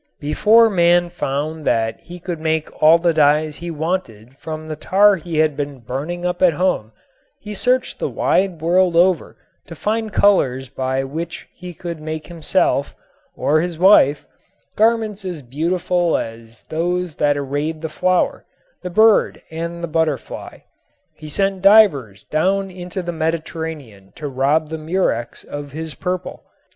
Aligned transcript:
Before 0.19 0.67
man 0.67 1.11
found 1.11 1.63
that 1.65 1.99
he 2.01 2.19
could 2.19 2.39
make 2.39 2.71
all 2.81 2.97
the 2.97 3.13
dyes 3.13 3.57
he 3.57 3.69
wanted 3.69 4.35
from 4.35 4.67
the 4.67 4.75
tar 4.75 5.17
he 5.17 5.37
had 5.37 5.55
been 5.55 5.77
burning 5.77 6.25
up 6.25 6.41
at 6.41 6.53
home 6.53 6.91
he 7.39 7.53
searched 7.53 7.99
the 7.99 8.09
wide 8.09 8.61
world 8.63 8.95
over 8.95 9.37
to 9.67 9.75
find 9.75 10.11
colors 10.11 10.69
by 10.69 11.03
which 11.03 11.47
he 11.53 11.75
could 11.75 12.01
make 12.01 12.25
himself 12.25 12.95
or 13.35 13.61
his 13.61 13.77
wife 13.77 14.25
garments 14.75 15.23
as 15.23 15.43
beautiful 15.43 16.17
as 16.17 16.63
those 16.63 17.13
that 17.17 17.37
arrayed 17.37 17.83
the 17.83 17.87
flower, 17.87 18.43
the 18.81 18.89
bird 18.89 19.43
and 19.51 19.83
the 19.83 19.87
butterfly. 19.87 20.57
He 21.13 21.29
sent 21.29 21.61
divers 21.61 22.23
down 22.23 22.71
into 22.71 23.03
the 23.03 23.11
Mediterranean 23.11 24.13
to 24.15 24.27
rob 24.27 24.69
the 24.69 24.79
murex 24.79 25.43
of 25.43 25.73
his 25.73 25.93
purple. 25.93 26.43